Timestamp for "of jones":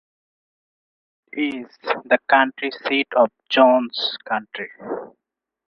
3.15-4.17